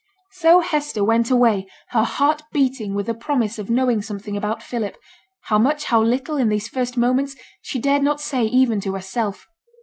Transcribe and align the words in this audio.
So 0.31 0.61
Hester 0.61 1.03
went 1.03 1.29
away, 1.29 1.67
her 1.89 2.01
heart 2.03 2.41
beating 2.51 2.95
with 2.95 3.05
the 3.05 3.13
promise 3.13 3.59
of 3.59 3.69
knowing 3.69 4.01
something 4.01 4.35
about 4.35 4.63
Philip, 4.63 4.97
how 5.41 5.59
much, 5.59 5.83
how 5.83 6.01
little, 6.01 6.37
in 6.37 6.49
these 6.49 6.67
first 6.67 6.97
moments, 6.97 7.35
she 7.61 7.77
dared 7.77 8.01
not 8.01 8.19
say 8.19 8.43
even 8.45 8.81
to 8.81 8.95
herself. 8.95 9.45